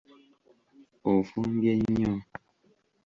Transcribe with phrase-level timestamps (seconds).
[1.13, 2.13] Ofumbye nnyo!